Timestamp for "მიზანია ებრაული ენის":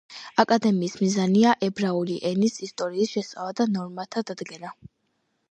1.01-2.57